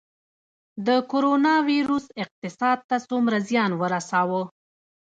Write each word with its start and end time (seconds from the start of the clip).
د 0.87 0.89
کرونا 1.11 1.53
ویروس 1.69 2.05
اقتصاد 2.23 2.77
ته 2.89 2.95
څومره 3.09 3.37
زیان 3.49 3.71
ورساوه؟ 3.81 4.41